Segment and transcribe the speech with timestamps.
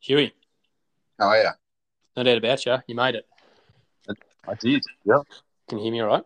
[0.00, 0.32] Huey,
[1.18, 1.50] How are you?
[2.16, 2.76] no doubt about you.
[2.86, 3.26] You made it.
[4.48, 4.82] I did.
[5.04, 5.18] Yeah.
[5.68, 6.24] Can you hear me all right?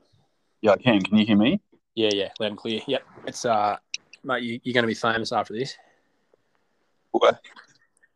[0.63, 1.01] Yeah, I can.
[1.01, 1.61] Can you hear me?
[1.97, 2.81] Yeah, yeah, loud and clear.
[2.87, 3.03] Yep.
[3.27, 3.77] It's uh,
[4.23, 5.77] mate, you, you're going to be famous after this.
[7.11, 7.41] What?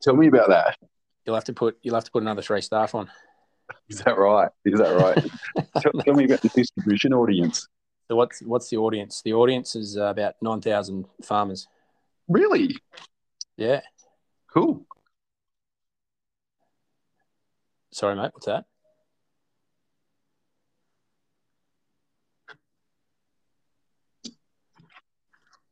[0.00, 0.78] Tell me about that.
[1.26, 3.10] You'll have to put you'll have to put another three staff on.
[3.88, 4.50] Is that right?
[4.64, 5.66] Is that right?
[5.80, 7.68] tell, tell me about the distribution audience.
[8.06, 9.22] So what's what's the audience?
[9.22, 11.66] The audience is uh, about nine thousand farmers.
[12.28, 12.76] Really?
[13.56, 13.80] Yeah.
[14.52, 14.86] Cool.
[17.98, 18.30] Sorry, mate.
[18.32, 18.64] What's that?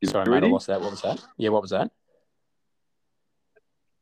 [0.01, 0.43] Is Sorry, mate.
[0.43, 0.81] I lost that.
[0.81, 1.23] What was that?
[1.37, 1.89] Yeah, what was that?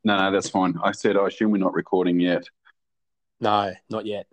[0.03, 0.73] No, no, that's fine.
[0.83, 2.45] I said I assume we're not recording yet.
[3.39, 4.25] No, not yet.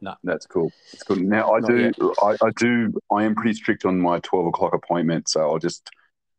[0.00, 0.70] No, that's cool.
[0.92, 1.20] It's good.
[1.20, 2.14] Now I Not do.
[2.22, 2.92] I, I do.
[3.10, 5.90] I am pretty strict on my twelve o'clock appointment, so I'll just.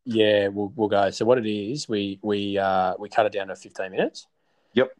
[0.06, 1.10] Yeah, we'll we'll go.
[1.10, 4.26] So what it is, we we uh we cut it down to fifteen minutes.
[4.72, 4.92] Yep.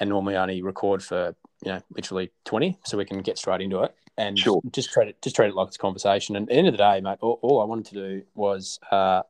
[0.00, 1.34] And normally only record for
[1.64, 4.60] you know literally twenty, so we can get straight into it and Sure.
[4.72, 6.36] just treat it just treat it like it's a conversation.
[6.36, 8.78] And at the end of the day, mate, all, all I wanted to do was
[8.90, 9.22] uh,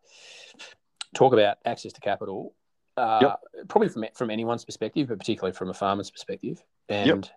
[1.14, 2.54] talk about access to capital.
[2.96, 3.36] Uh,
[3.68, 6.62] Probably from from anyone's perspective, but particularly from a farmer's perspective.
[6.88, 7.30] And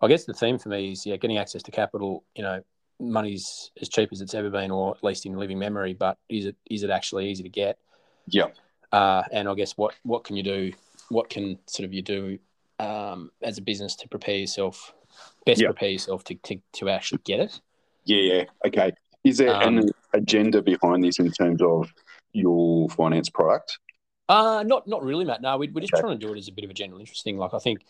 [0.00, 2.24] I guess the theme for me is yeah, getting access to capital.
[2.34, 2.62] You know,
[2.98, 5.94] money's as cheap as it's ever been, or at least in living memory.
[5.94, 7.78] But is it is it actually easy to get?
[8.28, 8.56] Yep.
[8.90, 10.72] Uh, and I guess what what can you do?
[11.10, 12.38] What can sort of you do
[12.78, 14.92] um, as a business to prepare yourself,
[15.44, 15.68] best Yeah.
[15.68, 17.60] prepare yourself to, to to actually get it?
[18.04, 18.20] Yeah.
[18.34, 18.44] Yeah.
[18.66, 18.92] Okay.
[19.24, 21.92] Is there Um, an agenda behind this in terms of
[22.32, 23.78] your finance product?
[24.28, 25.40] Uh not not really, Matt.
[25.42, 26.00] No, we, we're just Okay.
[26.02, 27.38] trying to do it as a bit of a general interest thing.
[27.38, 27.82] Like I think,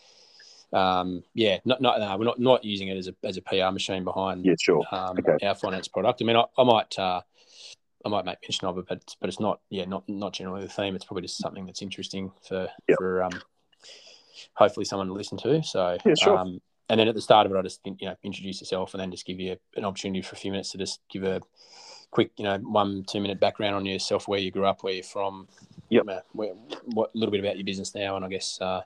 [0.73, 3.71] um, yeah, not not no, we're not not using it as a as a PR
[3.71, 4.55] machine behind Yeah.
[4.59, 4.83] Sure.
[4.91, 5.45] um, Okay.
[5.45, 6.21] our finance product.
[6.21, 7.21] I mean, I, I might uh,
[8.05, 10.69] I might make mention of it, but but it's not yeah not not generally the
[10.69, 10.95] theme.
[10.95, 12.97] It's probably just something that's interesting for Yep.
[12.97, 13.41] for um,
[14.53, 15.63] hopefully someone to listen to.
[15.63, 16.37] So Yeah, sure.
[16.37, 19.01] um, and then at the start of it, I just you know introduce yourself and
[19.01, 21.41] then just give you an opportunity for a few minutes to just give a
[22.11, 25.03] quick you know one two minute background on yourself, where you grew up, where you're
[25.03, 25.47] from,
[25.89, 26.07] Yep.
[26.07, 26.53] uh, where,
[26.85, 28.59] what a little bit about your business now, and I guess.
[28.59, 28.81] Uh,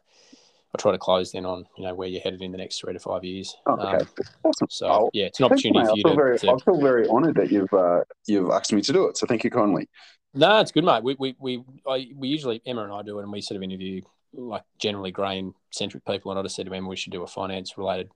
[0.76, 2.94] I'll try to close then on you know where you're headed in the next three
[2.94, 3.56] to five years.
[3.68, 3.98] Oh, okay.
[3.98, 4.08] Um,
[4.44, 4.68] awesome.
[4.72, 5.86] so yeah, it's an you, opportunity mate.
[5.86, 8.50] for I you feel to, very, to I feel very honoured that you've uh, you've
[8.50, 9.18] asked me to do it.
[9.18, 9.88] So thank you kindly.
[10.34, 11.04] No, it's good, mate.
[11.04, 13.62] We we we I, we usually Emma and I do it, and we sort of
[13.62, 14.02] interview
[14.34, 16.32] like generally grain centric people.
[16.32, 18.10] And I just said to Emma we should do a finance related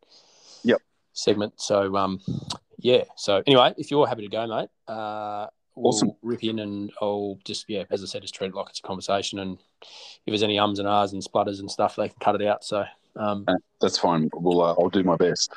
[0.64, 0.82] Yep.
[1.14, 1.54] segment.
[1.62, 2.20] So um
[2.80, 3.04] yeah.
[3.16, 6.12] So anyway, if you're happy to go, mate, uh, we'll Awesome.
[6.22, 8.84] rip in, and I'll just yeah, as I said, just treat it like it's a
[8.84, 9.40] conversation.
[9.40, 12.48] And if there's any ums and ahs and splutters and stuff, they can cut it
[12.48, 12.64] out.
[12.64, 12.86] So
[13.16, 13.46] um,
[13.82, 14.30] That's fine.
[14.34, 15.52] We'll uh, I'll do my best.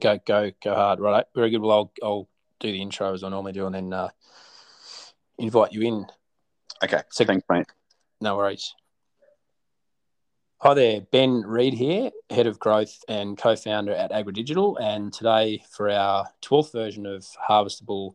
[0.00, 1.24] go go go hard, right?
[1.34, 1.60] Very good.
[1.60, 2.28] Well, I'll I'll
[2.58, 4.08] do the intro as I normally do, and then uh,
[5.38, 6.06] invite you in.
[6.82, 7.02] Okay.
[7.10, 7.66] So- Thanks, mate.
[8.20, 8.74] No worries.
[10.62, 14.76] Hi there, Ben Reed here, head of growth and co founder at AgriDigital.
[14.78, 18.12] And today, for our 12th version of Harvestable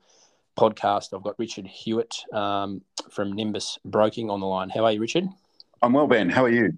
[0.56, 4.70] podcast, I've got Richard Hewitt um, from Nimbus Broking on the line.
[4.70, 5.28] How are you, Richard?
[5.82, 6.30] I'm well, Ben.
[6.30, 6.78] How are you?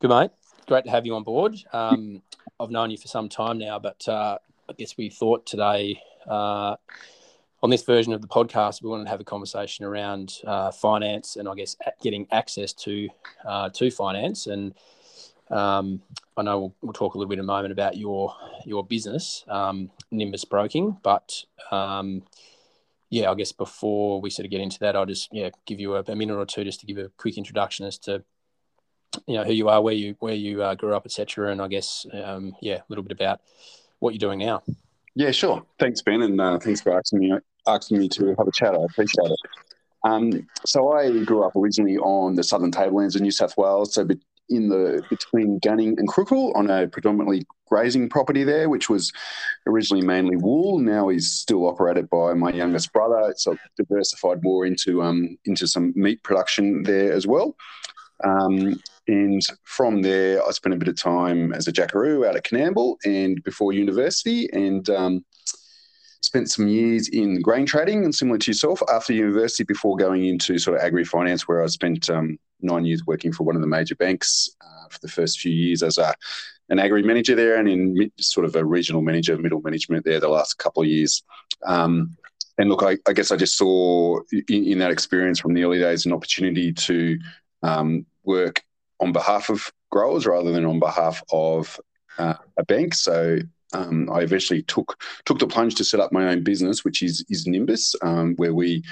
[0.00, 0.30] Good, mate.
[0.68, 1.56] Great to have you on board.
[1.72, 2.22] Um,
[2.60, 4.38] I've known you for some time now, but uh,
[4.70, 6.76] I guess we thought today uh,
[7.62, 11.36] on this version of the podcast, we wanted to have a conversation around uh, finance
[11.36, 13.08] and I guess getting access to
[13.44, 14.48] uh, to finance.
[14.48, 14.74] And
[15.48, 16.02] um,
[16.36, 18.34] I know we'll, we'll talk a little bit in a moment about your
[18.66, 22.22] your business, um, Nimbus Broking, but um,
[23.10, 25.94] yeah, I guess before we sort of get into that, I'll just yeah give you
[25.94, 28.24] a, a minute or two just to give a quick introduction as to
[29.26, 31.52] you know who you are, where you where you uh, grew up, etc.
[31.52, 33.40] And I guess um, yeah, a little bit about
[34.00, 34.64] what you're doing now.
[35.14, 35.64] Yeah, sure.
[35.78, 37.32] Thanks, Ben, and uh, thanks for asking me
[37.66, 38.74] asking me to have a chat.
[38.74, 39.38] I appreciate it.
[40.04, 44.06] Um, so I grew up originally on the southern tablelands of New South Wales, so
[44.48, 49.12] in the between Gunning and Crookwell on a predominantly grazing property there, which was
[49.66, 50.78] originally mainly wool.
[50.78, 53.30] Now is still operated by my youngest brother.
[53.30, 53.46] It's
[53.76, 57.56] diversified more into um, into some meat production there as well.
[58.24, 62.44] Um, and from there, I spent a bit of time as a jackaroo out at
[62.44, 65.24] Coonamble and before university, and um,
[66.32, 70.58] spent some years in grain trading and similar to yourself after university before going into
[70.58, 73.68] sort of agri finance, where I spent um, nine years working for one of the
[73.68, 76.14] major banks uh, for the first few years as a
[76.70, 80.28] an agri manager there, and in sort of a regional manager, middle management there the
[80.28, 81.22] last couple of years.
[81.66, 82.16] Um,
[82.56, 85.80] and look, I, I guess I just saw in, in that experience from the early
[85.80, 87.18] days an opportunity to
[87.62, 88.64] um, work
[89.00, 91.78] on behalf of growers rather than on behalf of
[92.16, 92.94] uh, a bank.
[92.94, 93.40] So
[93.72, 97.24] um, I eventually took took the plunge to set up my own business, which is
[97.28, 98.82] is Nimbus, um, where we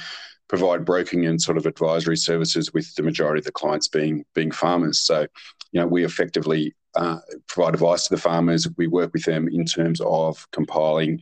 [0.49, 4.50] provide broking and sort of advisory services with the majority of the clients being being
[4.50, 4.99] farmers.
[5.00, 5.27] So,
[5.73, 8.67] you know, we effectively uh, provide advice to the farmers.
[8.77, 11.21] We work with them in terms of compiling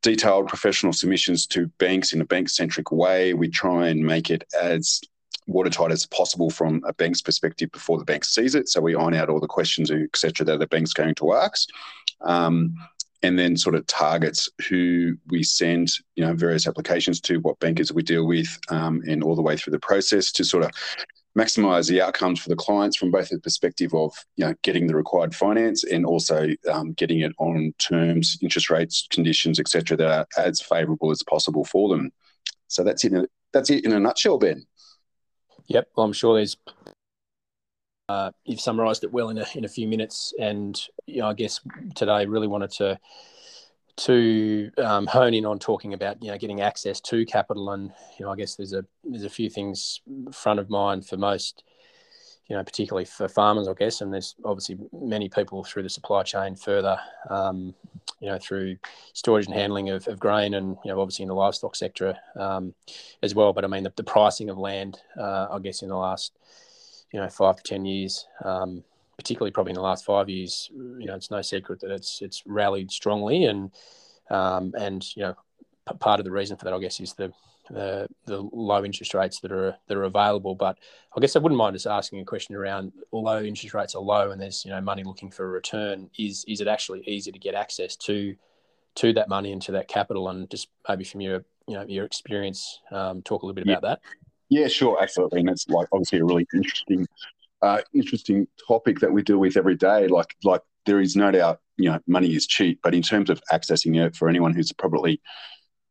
[0.00, 3.34] detailed professional submissions to banks in a bank centric way.
[3.34, 5.02] We try and make it as
[5.46, 8.68] watertight as possible from a bank's perspective before the bank sees it.
[8.68, 11.68] So we iron out all the questions, etc., that the bank's going to ask.
[12.22, 12.74] Um,
[13.22, 17.92] and then sort of targets who we send, you know, various applications to, what bankers
[17.92, 20.70] we deal with, um, and all the way through the process to sort of
[21.36, 24.94] maximize the outcomes for the clients from both the perspective of you know getting the
[24.94, 30.26] required finance and also um, getting it on terms, interest rates, conditions, etc., that are
[30.36, 32.12] as favourable as possible for them.
[32.68, 33.30] So that's it.
[33.52, 34.64] That's it in a nutshell, Ben.
[35.66, 36.56] Yep, well, I'm sure there's.
[38.12, 41.32] Uh, you've summarised it well in a in a few minutes, and you know, I
[41.32, 41.60] guess
[41.94, 42.98] today really wanted to
[43.96, 48.26] to um, hone in on talking about you know getting access to capital, and you
[48.26, 51.64] know, I guess there's a there's a few things front of mind for most,
[52.48, 56.22] you know, particularly for farmers, I guess, and there's obviously many people through the supply
[56.22, 56.98] chain further,
[57.30, 57.74] um,
[58.20, 58.76] you know, through
[59.14, 62.74] storage and handling of, of, grain, and you know, obviously in the livestock sector um,
[63.22, 63.54] as well.
[63.54, 66.36] But I mean, the, the pricing of land, uh, I guess, in the last
[67.12, 68.82] you know five to ten years, um,
[69.16, 72.42] particularly probably in the last five years, you know, it's no secret that it's it's
[72.46, 73.70] rallied strongly, and
[74.30, 75.34] um, and you know,
[75.88, 77.32] p- part of the reason for that, I guess, is the
[77.70, 80.54] the, the low interest rates that are that are available.
[80.54, 80.78] But
[81.16, 84.30] I guess I wouldn't mind just asking a question around, although interest rates are low
[84.30, 87.38] and there's you know money looking for a return, is is it actually easy to
[87.38, 88.34] get access to
[88.96, 90.28] to that money and to that capital?
[90.28, 93.74] And just maybe from your you know your experience, um, talk a little bit yeah.
[93.74, 94.00] about that.
[94.52, 95.40] Yeah, sure, absolutely.
[95.40, 97.06] And it's like obviously a really interesting,
[97.62, 100.08] uh, interesting topic that we deal with every day.
[100.08, 103.40] Like, like there is no doubt, you know, money is cheap, but in terms of
[103.50, 105.22] accessing it for anyone who's probably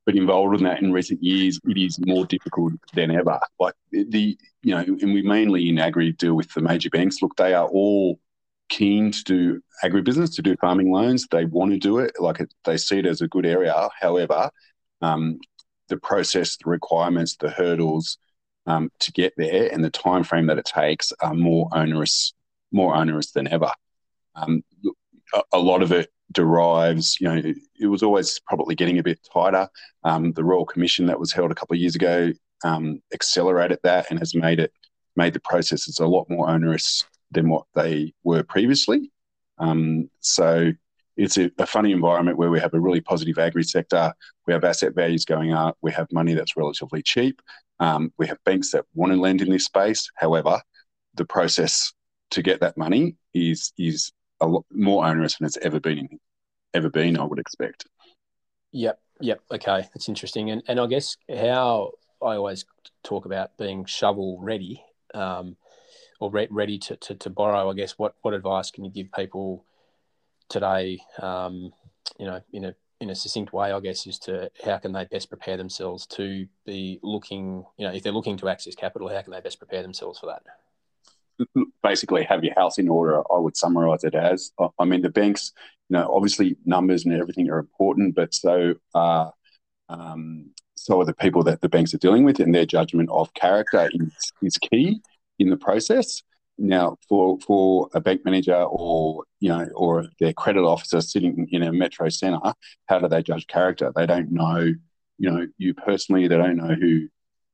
[0.05, 3.39] been involved in that in recent years, it is more difficult than ever.
[3.59, 7.19] Like the, you know, and we mainly in agri deal with the major banks.
[7.19, 8.19] Look, they are all
[8.69, 11.25] keen to do agribusiness, to do farming loans.
[11.31, 12.11] They want to do it.
[12.19, 13.89] Like they see it as a good area.
[13.99, 14.51] However,
[15.01, 15.39] um,
[15.89, 18.19] the process, the requirements, the hurdles,
[18.65, 22.33] um, to get there and the time frame that it takes are more onerous,
[22.71, 23.71] more onerous than ever.
[24.35, 24.63] Um,
[25.33, 29.19] a, a, lot of it derives, you know, it was always probably getting a bit
[29.33, 29.67] tighter.
[30.03, 32.31] Um, the Royal Commission that was held a couple of years ago
[32.63, 34.71] um, accelerated that and has made it
[35.15, 39.11] made the processes a lot more onerous than what they were previously.
[39.57, 40.71] Um, so
[41.17, 44.13] it's a, a, funny environment where we have a really positive agri sector.
[44.47, 45.77] We have asset values going up.
[45.81, 47.41] We have money that's relatively cheap.
[47.81, 50.07] Um, we have banks that want to lend in this space.
[50.15, 50.61] However,
[51.15, 51.91] the process
[52.29, 56.19] to get that money is is a lot more onerous than it's ever been in,
[56.75, 57.17] ever been.
[57.17, 57.85] I would expect.
[58.71, 58.99] Yep.
[59.19, 59.41] Yep.
[59.55, 60.51] Okay, that's interesting.
[60.51, 61.91] And and I guess how
[62.21, 62.65] I always
[63.03, 64.83] talk about being shovel ready,
[65.15, 65.57] um,
[66.19, 67.69] or re- ready to, borrow.
[67.69, 69.65] I guess what advice can you give people
[70.49, 70.99] today?
[71.19, 71.73] Um,
[72.19, 75.05] you know, in a in a succinct way, I guess, is to how can they
[75.05, 79.21] best prepare themselves to be looking, you know, if they're looking to access capital, how
[79.21, 80.43] can they best prepare themselves for that?
[81.81, 83.21] Basically, have your house in order.
[83.33, 85.51] I would summarize it as I mean, the banks,
[85.89, 89.33] you know, obviously numbers and everything are important, but so are
[89.89, 93.33] um, so are the people that the banks are dealing with, and their judgment of
[93.33, 95.01] character is, is key
[95.39, 96.21] in the process.
[96.57, 101.63] Now, for for a bank manager or you know or their credit officer sitting in
[101.63, 102.53] a metro centre,
[102.85, 103.91] how do they judge character?
[103.95, 104.73] They don't know,
[105.17, 106.27] you know, you personally.
[106.27, 107.07] They don't know who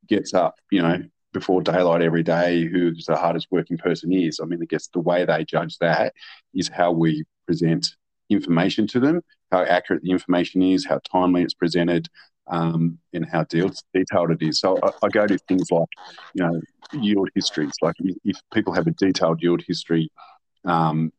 [0.07, 4.39] gets up, you know, before daylight every day, who the hardest working person is.
[4.41, 6.13] I mean, I guess the way they judge that
[6.53, 7.95] is how we present
[8.29, 12.07] information to them, how accurate the information is, how timely it's presented,
[12.47, 14.59] um, and how detailed it is.
[14.59, 15.89] So I, I, go to things like,
[16.33, 16.61] you know,
[16.93, 17.73] yield histories.
[17.81, 20.09] Like if people have a detailed yield history,
[20.65, 21.11] um,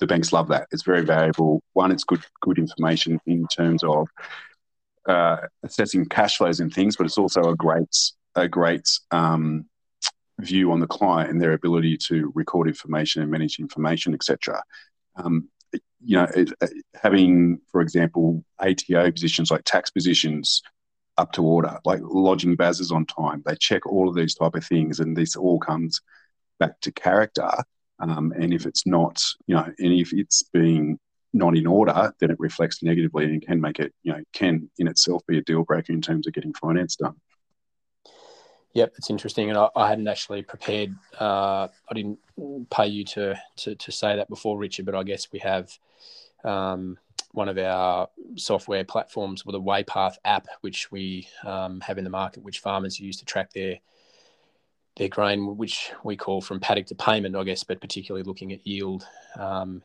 [0.00, 0.68] the banks love that.
[0.72, 1.62] It's very valuable.
[1.72, 4.08] One, it's good good information in terms of
[5.08, 7.94] uh, assessing cash flows and things, but it's also a great
[8.34, 9.66] a great um,
[10.40, 14.62] view on the client and their ability to record information and manage information, etc.
[15.16, 15.48] Um,
[16.04, 16.26] you know,
[17.00, 20.62] having, for example, ATO positions like tax positions
[21.16, 23.42] up to order, like lodging BASs on time.
[23.46, 26.00] They check all of these type of things, and this all comes
[26.58, 27.50] back to character.
[28.00, 30.98] Um, and if it's not, you know, and if it's being
[31.32, 34.88] not in order, then it reflects negatively and can make it, you know, can in
[34.88, 37.14] itself be a deal breaker in terms of getting finance done.
[38.74, 40.94] Yep, it's interesting, and I, I hadn't actually prepared.
[41.20, 42.18] Uh, I didn't
[42.70, 45.70] pay you to, to to say that before, Richard, but I guess we have
[46.44, 46.98] um,
[47.32, 52.10] one of our software platforms with a Waypath app, which we um, have in the
[52.10, 53.78] market, which farmers use to track their
[54.96, 58.66] their grain, which we call from paddock to payment, I guess, but particularly looking at
[58.66, 59.82] yield um,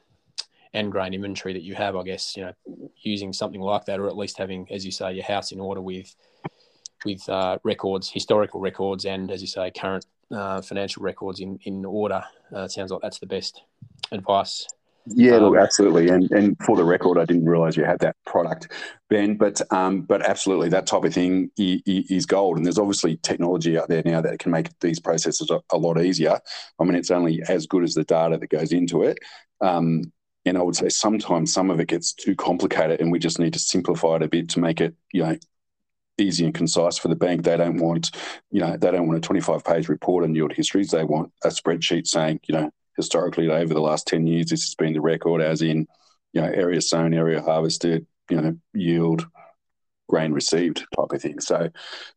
[0.74, 2.54] and grain inventory that you have, I guess, you know,
[3.02, 5.82] using something like that, or at least having, as you say, your house in order
[5.82, 6.16] with
[7.06, 11.86] with uh, records, historical records, and as you say, current uh, financial records in in
[11.86, 12.24] order.
[12.54, 13.64] Uh, it sounds like that's the best
[14.12, 14.68] advice.
[15.06, 16.10] Yeah, um, look, absolutely.
[16.10, 18.72] And and for the record, I didn't realise you had that product,
[19.10, 19.36] Ben.
[19.36, 22.58] But um, but absolutely, that type of thing is gold.
[22.58, 26.02] And there's obviously technology out there now that can make these processes a, a lot
[26.02, 26.40] easier.
[26.80, 29.18] I mean, it's only as good as the data that goes into it.
[29.62, 30.12] Um,
[30.46, 33.54] and I would say sometimes some of it gets too complicated, and we just need
[33.54, 35.38] to simplify it a bit to make it, you know,
[36.20, 37.44] easy and concise for the bank.
[37.44, 38.12] They don't want,
[38.52, 40.92] you know, they don't want a 25 page report on yield histories.
[40.92, 44.76] They want a spreadsheet saying, you know, historically over the last 10 years, this has
[44.76, 45.88] been the record as in,
[46.34, 49.26] you know, area sown, area harvested, you know, yield,
[50.10, 51.40] grain received type of thing.
[51.40, 51.70] So,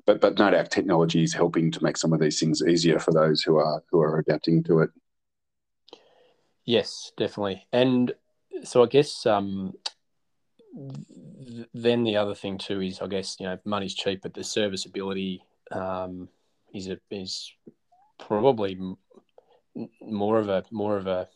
[0.06, 3.12] but but no doubt technology is helping to make some of these things easier for
[3.12, 4.90] those who are who are adapting to it.
[6.64, 7.66] Yes, definitely.
[7.72, 8.12] And
[8.64, 9.74] so I guess um,
[11.74, 15.42] then the other thing too is I guess you know money's cheap, but the serviceability
[15.70, 16.28] um,
[16.74, 17.52] is a, is
[18.18, 18.78] probably
[20.00, 21.28] more of a more of a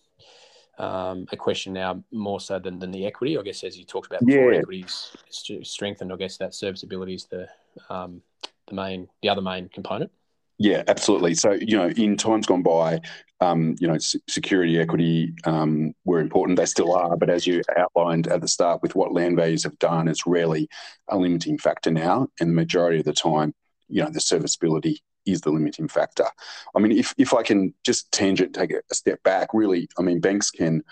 [0.79, 3.39] um, a question now more so than, than the equity.
[3.39, 4.59] I guess as you talked about before, yeah.
[4.59, 5.17] equities
[5.63, 6.13] strengthened.
[6.13, 7.49] I guess that serviceability is the
[7.89, 8.23] um,
[8.67, 10.11] the main the other main component.
[10.59, 11.35] Yeah, absolutely.
[11.35, 13.01] So you know, in times gone by,
[13.41, 13.99] um, you know,
[14.29, 16.59] security, equity um, were important.
[16.59, 19.79] They still are, but as you outlined at the start, with what land values have
[19.79, 20.69] done, it's rarely
[21.09, 22.29] a limiting factor now.
[22.41, 23.55] And the majority of the time,
[23.89, 26.27] you know, the serviceability is the limiting factor.
[26.75, 30.21] I mean, if if I can just tangent, take a step back, really, I mean,
[30.21, 30.83] banks can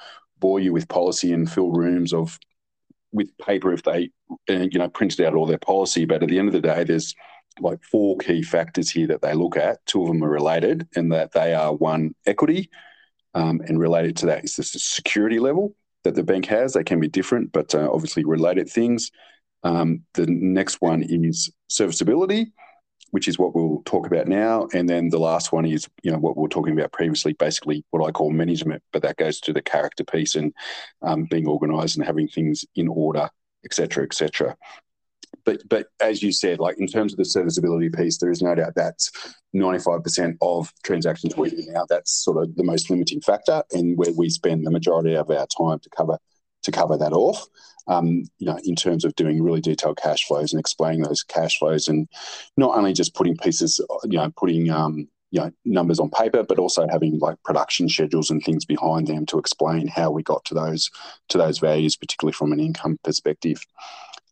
[0.41, 2.39] bore you with policy and fill rooms of
[3.13, 4.11] with paper if they,
[4.49, 6.05] you know, printed out all their policy.
[6.05, 7.15] But at the end of the day, there's
[7.61, 9.85] like four key factors here that they look at.
[9.87, 12.71] Two of them are related, and that they are one equity,
[13.35, 16.73] um, and related to that is the security level that the bank has.
[16.73, 19.11] They can be different, but uh, obviously related things.
[19.63, 22.53] Um, the next one is serviceability,
[23.11, 26.19] which is what we'll talk about now, and then the last one is you know
[26.19, 29.53] what we are talking about previously, basically what I call management, but that goes to
[29.53, 30.53] the character piece and
[31.03, 33.31] um, being organised and having things in order,
[33.65, 34.57] etc., etc
[35.45, 38.55] but but as you said, like in terms of the serviceability piece, there is no
[38.55, 39.11] doubt that's
[39.55, 41.85] 95% of transactions we do now.
[41.89, 45.47] That's sort of the most limiting factor, and where we spend the majority of our
[45.47, 46.19] time to cover
[46.63, 47.47] to cover that off.
[47.87, 51.59] Um, you know, in terms of doing really detailed cash flows and explaining those cash
[51.59, 52.09] flows, and
[52.57, 56.59] not only just putting pieces, you know, putting um, you know numbers on paper, but
[56.59, 60.55] also having like production schedules and things behind them to explain how we got to
[60.55, 60.91] those
[61.29, 63.61] to those values, particularly from an income perspective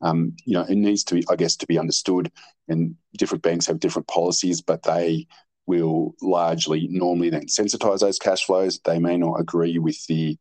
[0.03, 2.31] um, you know, it needs to be, I guess, to be understood.
[2.69, 5.27] And different banks have different policies, but they
[5.67, 8.81] will largely normally then sensitize those cash flows.
[8.85, 10.37] They may not agree with the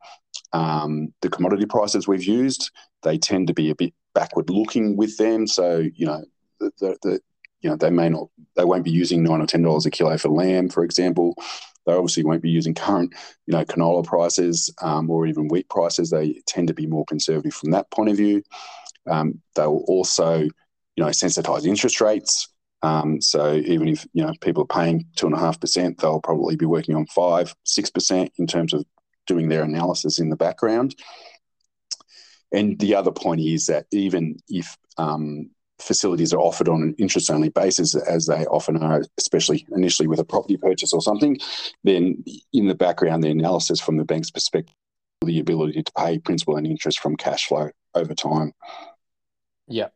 [0.53, 2.71] um, the commodity prices we've used.
[3.03, 5.47] They tend to be a bit backward looking with them.
[5.47, 6.23] So you know,
[6.59, 7.19] the, the, the
[7.61, 10.17] you know they may not they won't be using nine or ten dollars a kilo
[10.17, 11.35] for lamb, for example.
[11.85, 13.11] They obviously won't be using current,
[13.47, 16.11] you know, canola prices um, or even wheat prices.
[16.11, 18.43] They tend to be more conservative from that point of view.
[19.09, 20.51] Um, they will also, you
[20.97, 22.47] know, sensitize interest rates.
[22.83, 26.21] Um, so even if you know people are paying two and a half percent, they'll
[26.21, 28.85] probably be working on five, six percent in terms of
[29.27, 30.95] doing their analysis in the background.
[32.51, 37.31] And the other point is that even if um, facilities are offered on an interest
[37.31, 41.37] only basis, as they often are, especially initially with a property purchase or something,
[41.83, 44.75] then in the background, the analysis from the bank's perspective,
[45.23, 48.53] the ability to pay principal and interest from cash flow over time.
[49.71, 49.87] Yeah,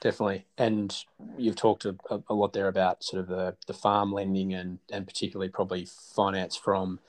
[0.00, 0.46] definitely.
[0.56, 0.94] And
[1.36, 1.96] you've talked a,
[2.28, 6.56] a, lot there about sort of the, the farm lending and, and particularly probably finance
[6.56, 7.00] from,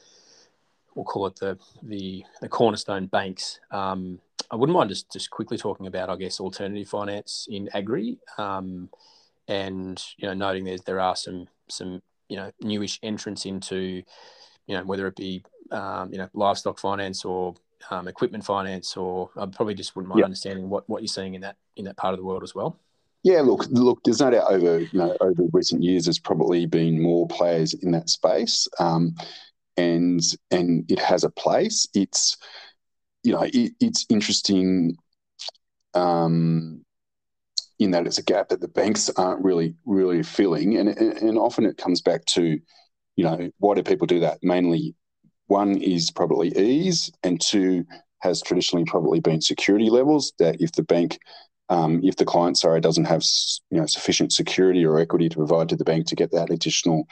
[0.96, 3.60] we'll call it the the, the cornerstone banks.
[3.72, 8.18] Um, I wouldn't mind just, just quickly talking about, I guess, alternative finance in agri,
[8.38, 8.90] um,
[9.48, 14.04] and you know, noting there there are some some you know newish entrants into,
[14.68, 17.56] you know, whether it be um, you know livestock finance or
[17.90, 20.26] um, equipment finance, or I probably just wouldn't mind yep.
[20.26, 22.80] understanding what, what you're seeing in that in that part of the world as well.
[23.24, 24.00] Yeah, look, look.
[24.04, 27.92] There's no doubt over you know over recent years, there's probably been more players in
[27.92, 29.16] that space, um,
[29.78, 31.88] and and it has a place.
[31.94, 32.38] It's
[33.24, 34.98] you know it, it's interesting
[35.94, 36.84] um,
[37.78, 41.66] in that it's a gap that the banks aren't really really filling, and and often
[41.66, 42.60] it comes back to
[43.16, 44.40] you know why do people do that?
[44.42, 44.96] Mainly
[45.46, 47.86] one is probably ease, and two,
[48.22, 50.34] has traditionally probably been security levels.
[50.40, 51.20] That if the bank,
[51.72, 53.24] um, if the client, sorry, doesn't have
[53.72, 57.08] you know sufficient security or equity to provide to the bank to get that additional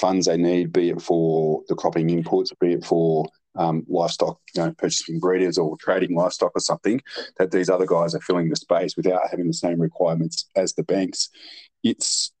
[0.00, 3.26] funds they need, be it for the cropping inputs, be it for
[3.56, 7.02] um, livestock, you know, purchasing breeders or trading livestock or something,
[7.36, 10.82] that these other guys are filling the space without having the same requirements as the
[10.82, 11.28] banks.
[11.84, 12.32] It's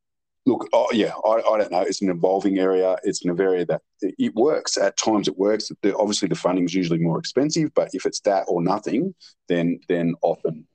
[0.46, 1.82] look, oh, yeah, I, I don't know.
[1.82, 2.96] It's an evolving area.
[3.04, 4.78] It's an area that it works.
[4.78, 5.70] At times, it works.
[5.84, 9.14] Obviously, the funding is usually more expensive, but if it's that or nothing,
[9.48, 10.66] then then often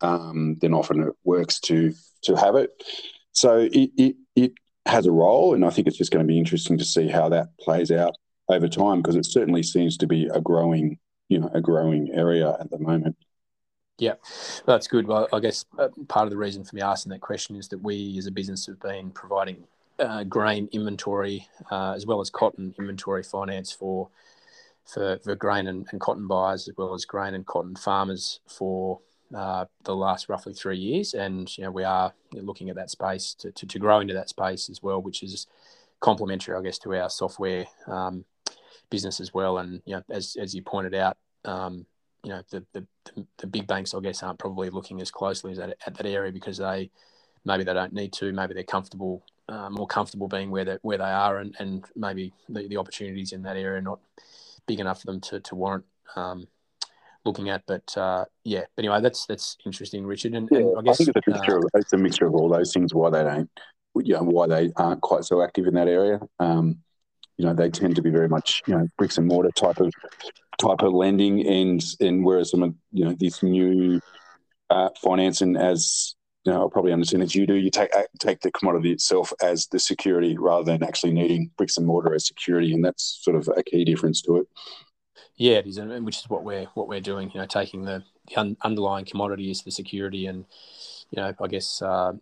[0.00, 2.70] um, then often it works to to have it.
[3.32, 4.52] So it, it it
[4.86, 7.28] has a role, and I think it's just going to be interesting to see how
[7.30, 8.14] that plays out
[8.48, 12.56] over time because it certainly seems to be a growing you know a growing area
[12.60, 13.16] at the moment.
[13.98, 14.14] Yeah,
[14.64, 15.08] that's good.
[15.08, 17.82] Well, I guess uh, part of the reason for me asking that question is that
[17.82, 19.64] we as a business have been providing
[19.98, 24.08] uh, grain inventory uh, as well as cotton inventory finance for
[24.84, 29.00] for, for grain and, and, cotton buyers as well as grain and cotton farmers for
[29.34, 31.14] uh, the last roughly three years.
[31.14, 34.28] And you know we are looking at that space to, to, to grow into that
[34.28, 35.46] space as well, which is
[36.00, 38.24] complementary, I guess, to our software um,
[38.90, 39.58] business as well.
[39.58, 41.16] And you know, as as you pointed out.
[41.44, 41.86] Um,
[42.24, 42.86] you know the, the,
[43.38, 46.32] the big banks I guess aren't probably looking as closely as that, at that area
[46.32, 46.90] because they
[47.44, 50.98] maybe they don't need to maybe they're comfortable uh, more comfortable being where they where
[50.98, 54.00] they are and, and maybe the, the opportunities in that area are not
[54.66, 55.84] big enough for them to, to warrant
[56.16, 56.46] um,
[57.28, 60.82] looking at but uh, yeah but anyway that's that's interesting Richard and, yeah, and I
[60.82, 62.94] guess I think it's a mixture uh, of it's a mixture of all those things
[62.94, 63.50] why they don't
[64.02, 66.78] you know why they aren't quite so active in that area um,
[67.36, 69.92] you know they tend to be very much you know bricks and mortar type of
[70.58, 74.00] type of lending, and and whereas some of you know this new
[74.70, 77.54] uh, financing as you know, I probably understand as you do.
[77.54, 81.86] You take take the commodity itself as the security rather than actually needing bricks and
[81.86, 84.46] mortar as security, and that's sort of a key difference to it.
[85.38, 87.30] Yeah, it is, and which is what we're what we're doing.
[87.32, 90.44] You know, taking the, the un- underlying commodity as the security, and
[91.10, 92.12] you know, I guess uh,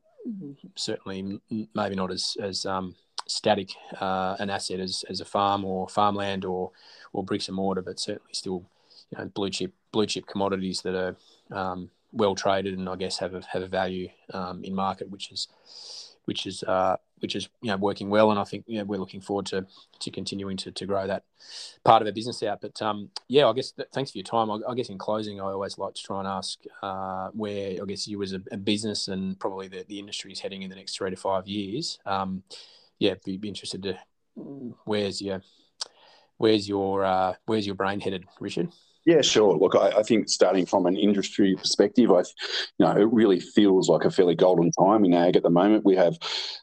[0.75, 1.41] certainly
[1.75, 2.95] maybe not as as um,
[3.27, 3.71] static
[4.01, 6.73] uh, an asset as, as a farm or farmland or
[7.15, 8.65] or bricks and mortar, but certainly still
[9.11, 11.17] you know blue chip blue chip commodities that are
[11.57, 15.33] um, well traded and I guess have a have a value um, in market, which
[15.33, 15.49] is
[16.27, 18.99] which is uh, which is you know working well, and I think you know, we're
[18.99, 19.67] looking forward to
[20.01, 21.25] to continuing to, to grow that
[21.85, 22.61] part of our business out.
[22.61, 24.51] But um, yeah, I guess th- thanks for your time.
[24.51, 27.85] I, I, guess in closing, I always like to try and ask uh, where I
[27.87, 30.77] guess you as a, a, business and probably the, the industry is heading in the
[30.77, 31.99] next three to five years.
[32.05, 32.43] Um,
[32.99, 33.99] yeah, be, be interested to
[34.85, 35.43] where's your
[36.39, 38.71] where's your uh, where's your brain headed, Richard?
[39.07, 39.57] Yeah, sure.
[39.57, 42.19] Look, I, I, think starting from an industry perspective, I,
[42.79, 45.85] you know, it really feels like a fairly golden time in ag at the moment.
[45.85, 46.19] We have,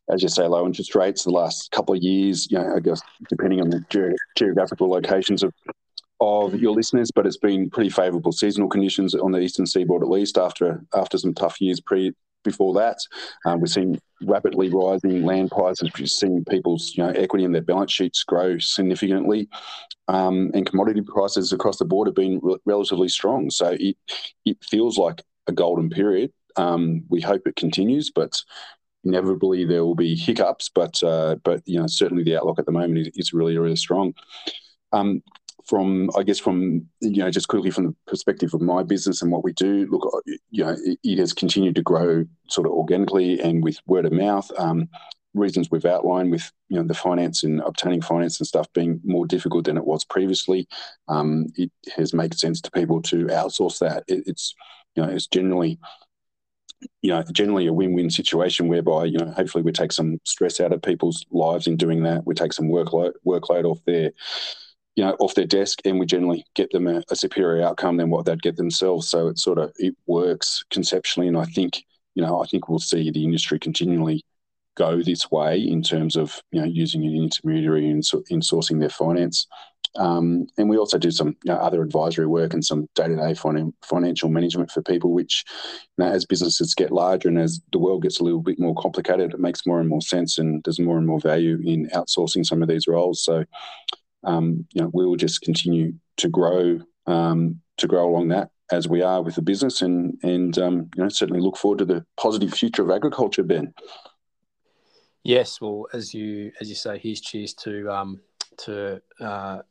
[0.10, 2.52] as you say, low interest rates the last couple of years.
[2.52, 5.54] You know, I guess depending on the ge- geographical locations of
[6.20, 10.10] of your listeners, but it's been pretty favourable seasonal conditions on the eastern seaboard, at
[10.10, 12.98] least after after some tough years pre before that.
[13.46, 17.62] Um, we're seeing rapidly rising land prices, we're seeing people's you know, equity in their
[17.62, 19.50] balance sheets grow significantly,
[20.08, 23.50] um, and commodity prices across the board have been re- relatively strong.
[23.50, 23.98] So it
[24.46, 26.32] it feels like a golden period.
[26.56, 28.42] Um, we hope it continues, but
[29.04, 30.70] inevitably there will be hiccups.
[30.74, 33.76] But uh, but you know certainly the outlook at the moment is, is really really
[33.76, 34.14] strong.
[34.92, 35.24] Um,
[35.66, 39.32] from I guess from you know just quickly from the perspective of my business and
[39.32, 43.40] what we do, look, you know, it, it has continued to grow sort of organically
[43.40, 44.52] and with word of mouth.
[44.58, 44.90] Um,
[45.34, 49.26] reasons we've outlined with you know the finance and obtaining finance and stuff being more
[49.26, 50.68] difficult than it was previously,
[51.08, 54.04] um, it has made sense to people to outsource that.
[54.08, 54.54] It, it's
[54.96, 55.80] you know it's generally
[57.02, 60.74] you know generally a win-win situation whereby you know hopefully we take some stress out
[60.74, 62.26] of people's lives in doing that.
[62.26, 64.12] We take some workload workload off their
[64.96, 68.10] you know, off their desk, and we generally get them a, a, superior outcome than
[68.10, 69.10] what they'd get themselves.
[69.10, 71.84] So it sort of it works conceptually, and I think
[72.16, 74.24] you know I think we'll see the industry continually
[74.76, 78.90] go this way in terms of you know using an intermediary in, in sourcing their
[78.90, 79.48] finance.
[79.96, 83.76] Um, and we also do some you know, other advisory work and some day-to-day fin-
[83.84, 85.12] financial management for people.
[85.14, 85.44] Which,
[85.98, 88.74] you know, as businesses get larger and as the world gets a little bit more
[88.76, 92.46] complicated, it makes more and more sense, and there's more and more value in outsourcing
[92.46, 93.24] some of these roles.
[93.24, 93.46] So,
[94.24, 98.88] um, you know, we will just continue to grow um, to grow along that as
[98.88, 102.06] we are with the business, and and um, you know certainly look forward to the
[102.18, 103.74] positive future of agriculture, Ben.
[105.24, 108.22] Yes, well, as you as you say, here's cheers to um,
[108.58, 109.62] to uh,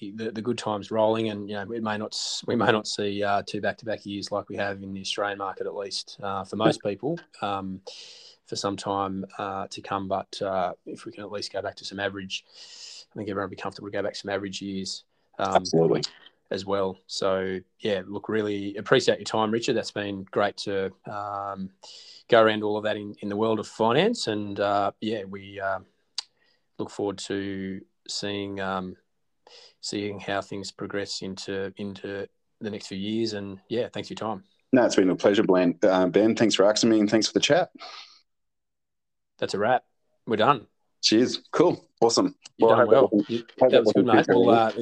[0.00, 2.86] the, the, the good times rolling, and you know we may not we may not
[2.86, 5.74] see uh, two back to back years like we have in the Australian market, at
[5.74, 7.18] least uh, for most people.
[7.40, 7.80] Um,
[8.44, 11.76] for some time uh, to come, but uh, if we can at least go back
[11.76, 12.44] to some average
[13.12, 15.04] I think everyone would be comfortable to go back some average years.
[15.38, 16.02] Um, Absolutely.
[16.50, 16.98] as well.
[17.06, 19.74] So yeah, look, really appreciate your time, Richard.
[19.74, 21.70] That's been great to um,
[22.28, 25.60] go around all of that in, in the world of finance, and uh, yeah, we
[25.60, 25.80] uh,
[26.78, 28.96] look forward to seeing um,
[29.80, 32.26] seeing how things progress into into
[32.60, 33.32] the next few years.
[33.32, 34.44] And yeah, thanks for your time.
[34.72, 35.78] No, it's been a pleasure, Ben.
[35.82, 37.70] Uh, ben, thanks for asking me, and thanks for the chat.
[39.38, 39.84] That's a wrap.
[40.26, 40.66] We're done.
[41.02, 41.42] Cheers.
[41.50, 41.84] Cool.
[42.00, 42.34] Awesome.
[42.56, 43.10] You've well, done well.
[43.28, 44.26] You, that was good, mate.
[44.28, 44.72] Well, uh,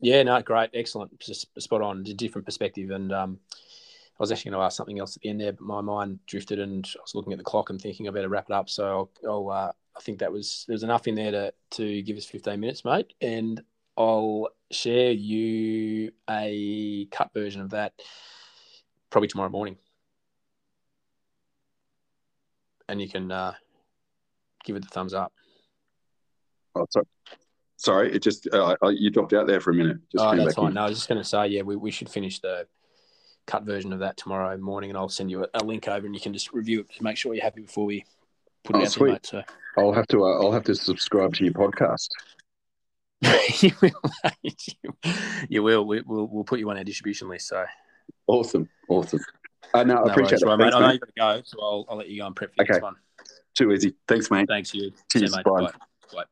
[0.00, 2.90] yeah, no, great, excellent, just spot on, a different perspective.
[2.90, 5.62] And um, I was actually going to ask something else at the end there, but
[5.62, 8.46] my mind drifted, and I was looking at the clock and thinking I better wrap
[8.48, 8.70] it up.
[8.70, 12.02] So I'll, I'll uh, I think that was there was enough in there to to
[12.02, 13.12] give us 15 minutes, mate.
[13.20, 13.60] And
[13.96, 17.94] I'll share you a cut version of that
[19.10, 19.76] probably tomorrow morning,
[22.88, 23.54] and you can uh,
[24.64, 25.32] give it the thumbs up.
[26.74, 27.06] Oh, sorry.
[27.76, 29.98] Sorry, it just uh, you dropped out there for a minute.
[30.10, 30.68] Just oh, that's fine.
[30.68, 30.74] In.
[30.74, 32.66] No, I was just going to say, yeah, we, we should finish the
[33.46, 36.14] cut version of that tomorrow morning, and I'll send you a, a, link over, and
[36.14, 38.04] you can just review it to make sure you're happy before we
[38.62, 39.12] put it oh, out sweet.
[39.12, 39.26] mate.
[39.26, 39.42] So
[39.76, 42.08] I'll have to uh, I'll have to subscribe to your podcast.
[43.62, 44.52] you will.
[45.48, 45.86] you will.
[45.86, 47.48] We, will we'll put you on our distribution list.
[47.48, 47.64] So
[48.26, 49.20] awesome, awesome.
[49.72, 50.46] Uh, no, I appreciate it.
[50.46, 50.74] Right, mate.
[50.74, 52.62] I know you got to go, so I'll, I'll let you go and prep for
[52.62, 52.74] okay.
[52.74, 52.94] this one.
[53.54, 53.94] Too easy.
[54.06, 54.46] Thanks, mate.
[54.48, 54.92] Thanks, you.
[55.10, 55.32] Cheers.
[55.32, 55.44] See you, mate.
[55.44, 55.72] Bye.
[56.12, 56.24] Bye.